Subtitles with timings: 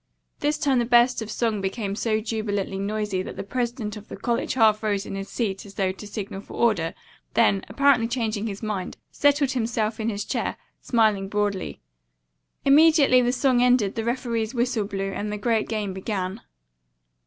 [0.39, 4.17] This time the burst of song became so jubilantly noisy that the president of the
[4.17, 6.95] college half rose in his seat as though to signal for order,
[7.35, 11.81] then, apparently changing his mind, settled himself in his chair, smiling broadly.
[12.65, 16.41] Immediately the song ended the referee's whistle blew and the great game began.